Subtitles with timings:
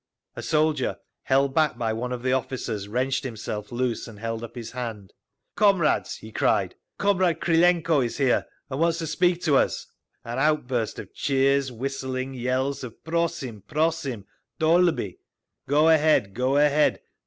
[0.35, 4.55] A soldier, held back by one of the officers, wrenched himself loose and held up
[4.55, 5.13] his hand.
[5.55, 9.85] "Comrades!" he cried, "Comrade Krylenko is here and wants to speak to us."
[10.25, 13.61] An outburst of cheers, whistlings, yells of "Prosim!
[13.67, 14.25] Prosim!
[14.57, 15.19] Dolby!
[15.67, 16.33] Go ahead!
[16.33, 17.01] Go ahead!